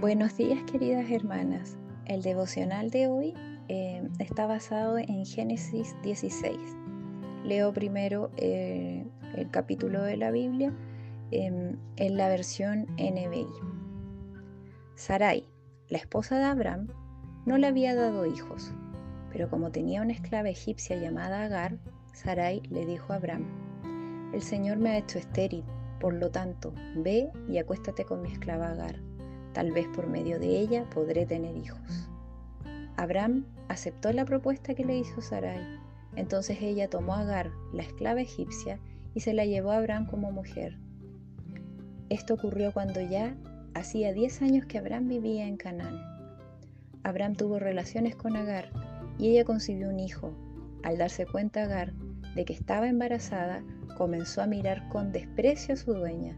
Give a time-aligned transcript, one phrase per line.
[0.00, 1.76] Buenos días queridas hermanas.
[2.06, 3.34] El devocional de hoy
[3.68, 6.56] eh, está basado en Génesis 16.
[7.44, 10.72] Leo primero eh, el capítulo de la Biblia
[11.32, 13.46] em, en la versión NBI.
[14.94, 15.44] Sarai,
[15.90, 16.88] la esposa de Abraham,
[17.44, 18.72] no le había dado hijos,
[19.30, 21.76] pero como tenía una esclava egipcia llamada Agar,
[22.14, 23.44] Sarai le dijo a Abraham,
[24.32, 25.62] el Señor me ha hecho estéril,
[26.00, 29.09] por lo tanto, ve y acuéstate con mi esclava Agar
[29.52, 32.08] Tal vez por medio de ella podré tener hijos.
[32.96, 35.80] Abraham aceptó la propuesta que le hizo Sarai.
[36.16, 38.78] Entonces ella tomó a Agar, la esclava egipcia,
[39.14, 40.78] y se la llevó a Abraham como mujer.
[42.08, 43.36] Esto ocurrió cuando ya
[43.74, 45.98] hacía 10 años que Abraham vivía en Canaán.
[47.02, 48.70] Abraham tuvo relaciones con Agar
[49.18, 50.32] y ella concibió un hijo.
[50.82, 51.92] Al darse cuenta Agar
[52.34, 53.62] de que estaba embarazada,
[53.96, 56.36] comenzó a mirar con desprecio a su dueña.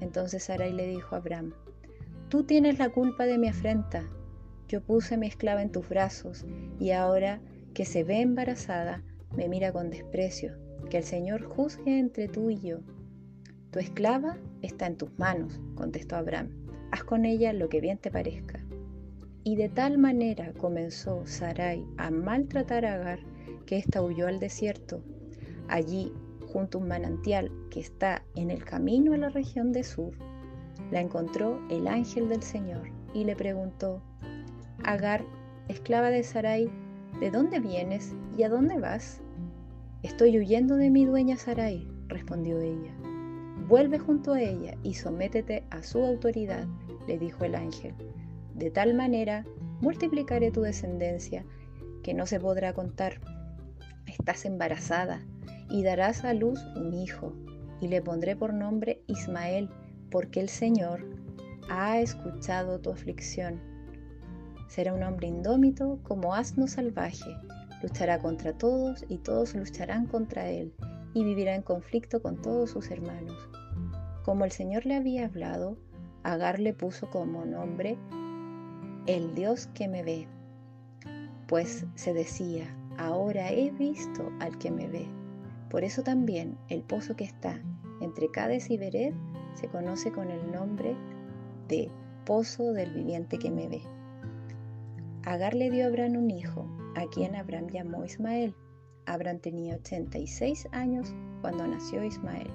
[0.00, 1.52] Entonces Sarai le dijo a Abraham,
[2.28, 4.02] Tú tienes la culpa de mi afrenta.
[4.66, 6.44] Yo puse mi esclava en tus brazos
[6.80, 7.40] y ahora
[7.72, 9.04] que se ve embarazada,
[9.36, 10.56] me mira con desprecio.
[10.90, 12.78] Que el Señor juzgue entre tú y yo.
[13.70, 16.50] Tu esclava está en tus manos, contestó Abraham.
[16.90, 18.60] Haz con ella lo que bien te parezca.
[19.44, 23.20] Y de tal manera comenzó Sarai a maltratar a Agar
[23.66, 25.00] que ésta huyó al desierto.
[25.68, 26.12] Allí,
[26.52, 30.16] junto a un manantial que está en el camino a la región de Sur,
[30.90, 34.02] la encontró el ángel del Señor y le preguntó,
[34.84, 35.24] Agar,
[35.68, 36.70] esclava de Sarai,
[37.20, 39.20] ¿de dónde vienes y a dónde vas?
[40.02, 42.92] Estoy huyendo de mi dueña Sarai, respondió ella.
[43.68, 46.66] Vuelve junto a ella y sométete a su autoridad,
[47.08, 47.94] le dijo el ángel.
[48.54, 49.44] De tal manera
[49.80, 51.44] multiplicaré tu descendencia
[52.02, 53.20] que no se podrá contar.
[54.06, 55.26] Estás embarazada
[55.68, 57.32] y darás a luz un hijo,
[57.80, 59.68] y le pondré por nombre Ismael
[60.16, 61.04] porque el Señor
[61.68, 63.60] ha escuchado tu aflicción.
[64.66, 67.36] Será un hombre indómito como asno salvaje,
[67.82, 70.72] luchará contra todos y todos lucharán contra él,
[71.12, 73.36] y vivirá en conflicto con todos sus hermanos.
[74.24, 75.76] Como el Señor le había hablado,
[76.22, 77.98] Agar le puso como nombre
[79.06, 80.26] el Dios que me ve,
[81.46, 85.06] pues se decía, ahora he visto al que me ve.
[85.68, 87.60] Por eso también el pozo que está
[88.00, 89.12] entre Cades y Bered
[89.56, 90.96] se conoce con el nombre
[91.68, 91.90] de
[92.24, 93.82] Pozo del Viviente que me ve.
[95.24, 98.54] Agar le dio a Abraham un hijo, a quien Abraham llamó Ismael.
[99.06, 102.50] Abraham tenía 86 años cuando nació Ismael.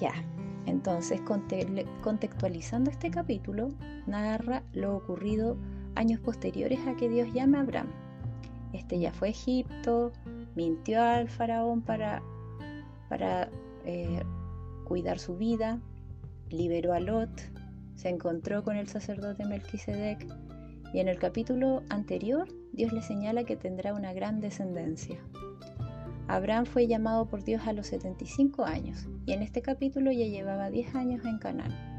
[0.00, 0.12] Ya,
[0.66, 1.20] entonces
[2.02, 3.68] contextualizando este capítulo,
[4.06, 5.56] narra lo ocurrido
[5.94, 7.88] años posteriores a que Dios llame a Abraham.
[8.72, 10.12] Este ya fue a Egipto,
[10.54, 12.22] mintió al faraón para
[13.08, 13.50] para
[13.84, 14.22] eh,
[14.84, 15.80] cuidar su vida,
[16.50, 17.30] liberó a Lot,
[17.96, 20.26] se encontró con el sacerdote Melquisedec
[20.92, 25.18] y en el capítulo anterior Dios le señala que tendrá una gran descendencia.
[26.28, 30.70] Abraham fue llamado por Dios a los 75 años y en este capítulo ya llevaba
[30.70, 31.96] 10 años en Canaán.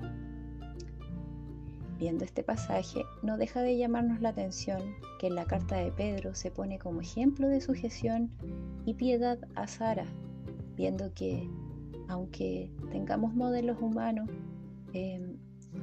[1.98, 4.82] Viendo este pasaje, no deja de llamarnos la atención
[5.20, 8.30] que en la carta de Pedro se pone como ejemplo de sujeción
[8.86, 10.06] y piedad a Sara,
[10.78, 11.50] viendo que
[12.08, 14.30] aunque tengamos modelos humanos,
[14.94, 15.36] em,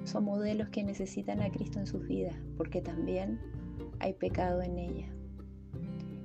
[0.05, 3.38] son modelos que necesitan a Cristo en sus vidas, porque también
[3.99, 5.09] hay pecado en ella.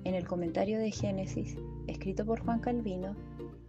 [0.06, 1.58] En el comentario de Génesis,
[1.88, 3.16] escrito por Juan Calvino,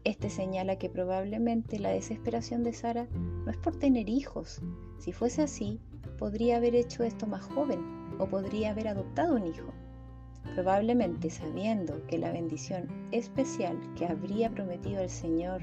[0.05, 4.63] este señala que probablemente la desesperación de Sara no es por tener hijos.
[4.99, 5.81] Si fuese así,
[6.19, 7.81] podría haber hecho esto más joven
[8.19, 9.73] o podría haber adoptado un hijo.
[10.55, 15.63] Probablemente sabiendo que la bendición especial que habría prometido el Señor,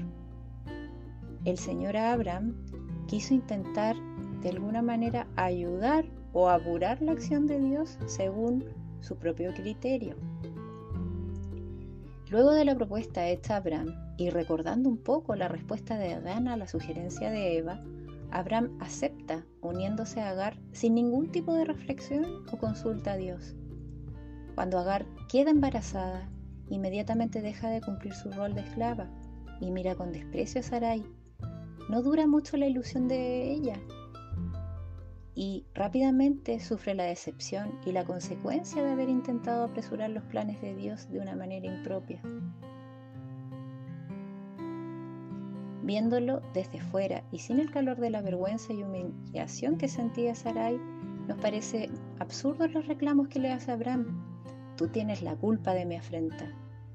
[1.44, 2.54] el Señor a Abraham,
[3.06, 3.96] quiso intentar
[4.42, 8.64] de alguna manera ayudar o apurar la acción de Dios según
[9.00, 10.16] su propio criterio.
[12.30, 16.48] Luego de la propuesta hecha a Abraham y recordando un poco la respuesta de Adán
[16.48, 17.82] a la sugerencia de Eva,
[18.30, 23.56] Abraham acepta uniéndose a Agar sin ningún tipo de reflexión o consulta a Dios.
[24.58, 26.28] Cuando Agar queda embarazada,
[26.68, 29.06] inmediatamente deja de cumplir su rol de esclava
[29.60, 31.06] y mira con desprecio a Sarai.
[31.88, 33.78] No dura mucho la ilusión de ella
[35.36, 40.74] y rápidamente sufre la decepción y la consecuencia de haber intentado apresurar los planes de
[40.74, 42.20] Dios de una manera impropia.
[45.84, 50.80] Viéndolo desde fuera y sin el calor de la vergüenza y humillación que sentía Sarai,
[51.28, 54.27] nos parece absurdo los reclamos que le hace Abraham
[54.78, 56.46] tú tienes la culpa de mi afrenta.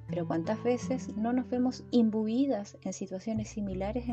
[0.07, 4.05] Pero cuántas veces no nos vemos imbuidas en situaciones similares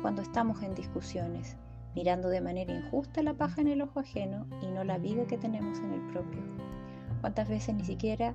[0.00, 1.56] cuando estamos en discusiones,
[1.94, 5.36] mirando de manera injusta la paja en el ojo ajeno y no la viga que
[5.36, 6.40] tenemos en el propio.
[7.20, 8.34] ¿Cuántas veces ni siquiera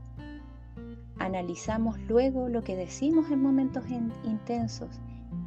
[1.18, 3.86] analizamos luego lo que decimos en momentos
[4.24, 5.00] intensos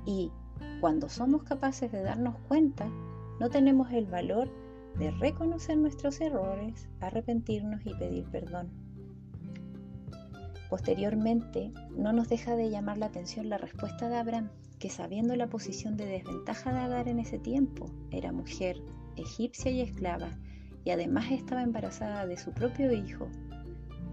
[0.04, 0.32] y
[0.80, 2.88] cuando somos capaces de darnos cuenta,
[3.38, 4.50] no tenemos el valor
[4.98, 8.70] de reconocer nuestros errores, arrepentirnos y pedir perdón.
[10.68, 15.48] Posteriormente, no nos deja de llamar la atención la respuesta de Abraham, que sabiendo la
[15.48, 18.82] posición de desventaja de Agar en ese tiempo, era mujer,
[19.16, 20.38] egipcia y esclava,
[20.84, 23.28] y además estaba embarazada de su propio hijo,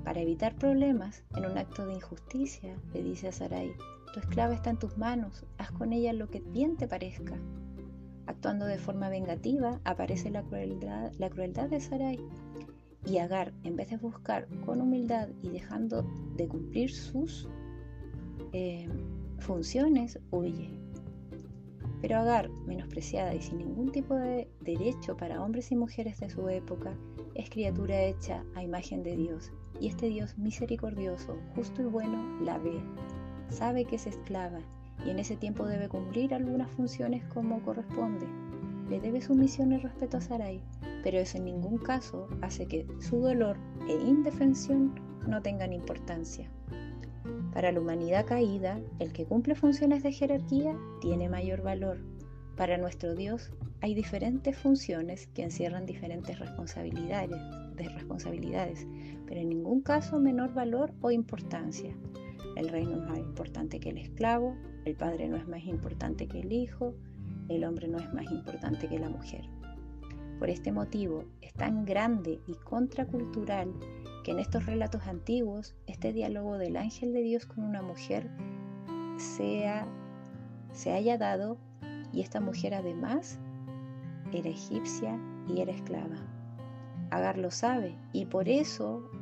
[0.05, 3.73] para evitar problemas, en un acto de injusticia, le dice a Sarai,
[4.13, 7.33] tu esclava está en tus manos, haz con ella lo que bien te parezca.
[8.27, 12.19] Actuando de forma vengativa, aparece la crueldad, de Sarai.
[13.05, 16.03] Y Agar, en vez de buscar con humildad y dejando
[16.35, 17.47] de cumplir sus
[18.51, 18.89] eh,
[19.37, 20.71] funciones, huye.
[22.01, 26.49] Pero Agar, menospreciada y sin ningún tipo de derecho para hombres y mujeres de su
[26.49, 26.95] época,
[27.35, 32.57] es criatura hecha a imagen de Dios y este Dios misericordioso, justo y bueno, la
[32.57, 32.81] ve,
[33.49, 34.59] sabe que es esclava
[35.05, 38.25] y en ese tiempo debe cumplir algunas funciones como corresponde.
[38.89, 40.61] Le debe sumisión y respeto a Sarai,
[41.03, 43.57] pero eso en ningún caso hace que su dolor
[43.87, 46.49] e indefensión no tengan importancia.
[47.53, 51.99] Para la humanidad caída, el que cumple funciones de jerarquía tiene mayor valor.
[52.57, 53.51] Para nuestro Dios
[53.81, 57.41] hay diferentes funciones que encierran diferentes responsabilidades,
[57.75, 58.85] de responsabilidades,
[59.25, 61.95] pero en ningún caso menor valor o importancia.
[62.55, 64.55] El rey no es más importante que el esclavo,
[64.85, 66.93] el padre no es más importante que el hijo,
[67.49, 69.45] el hombre no es más importante que la mujer.
[70.39, 73.73] Por este motivo es tan grande y contracultural
[74.23, 78.29] que en estos relatos antiguos este diálogo del ángel de Dios con una mujer
[79.17, 79.87] sea,
[80.73, 81.57] se haya dado
[82.11, 83.39] y esta mujer además
[84.33, 85.17] era egipcia
[85.47, 86.17] y era esclava.
[87.11, 89.14] Agar lo sabe y por eso es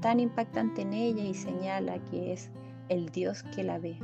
[0.00, 2.50] tan impactante en ella y señala que es
[2.88, 3.98] el Dios que la ve,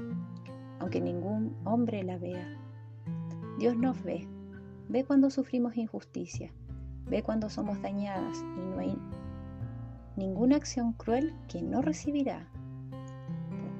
[0.80, 2.58] aunque ningún hombre la vea.
[3.58, 4.26] Dios nos ve,
[4.88, 6.52] ve cuando sufrimos injusticia,
[7.08, 8.98] ve cuando somos dañadas y no hay
[10.16, 12.48] ninguna acción cruel que no recibirá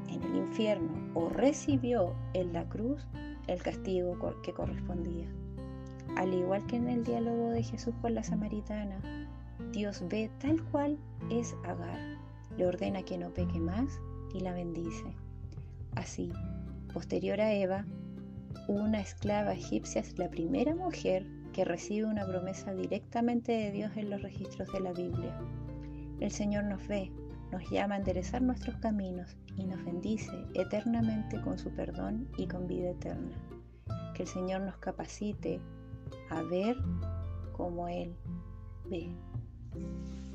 [0.08, 3.06] en el infierno o recibió en la cruz
[3.46, 5.28] el castigo que correspondía.
[6.16, 9.21] Al igual que en el diálogo de Jesús con la samaritana,
[9.72, 10.98] Dios ve tal cual
[11.30, 12.18] es Agar,
[12.58, 13.98] le ordena que no peque más
[14.34, 15.16] y la bendice.
[15.96, 16.30] Así,
[16.92, 17.86] posterior a Eva,
[18.68, 24.10] una esclava egipcia es la primera mujer que recibe una promesa directamente de Dios en
[24.10, 25.38] los registros de la Biblia.
[26.20, 27.10] El Señor nos ve,
[27.50, 32.66] nos llama a enderezar nuestros caminos y nos bendice eternamente con su perdón y con
[32.66, 33.36] vida eterna.
[34.14, 35.60] Que el Señor nos capacite
[36.30, 36.76] a ver
[37.52, 38.14] como Él
[38.88, 39.14] ve.
[39.74, 40.31] Thank you.